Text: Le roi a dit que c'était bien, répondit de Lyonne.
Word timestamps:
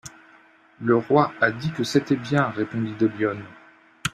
Le 0.79 0.95
roi 0.95 1.31
a 1.41 1.51
dit 1.51 1.71
que 1.73 1.83
c'était 1.83 2.15
bien, 2.15 2.49
répondit 2.49 2.95
de 2.95 3.05
Lyonne. 3.05 3.45